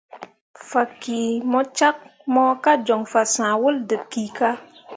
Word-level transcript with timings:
Fan 0.67 0.87
ki 1.01 1.17
mo 1.51 1.61
cak 1.77 1.97
mo 2.33 2.43
ka 2.63 2.73
joŋ 2.85 3.01
fan 3.11 3.27
sãh 3.35 3.55
wol 3.61 3.75
dǝb 3.87 4.03
kika. 4.11 4.49